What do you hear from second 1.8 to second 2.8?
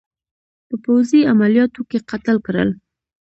کې قتل کړل.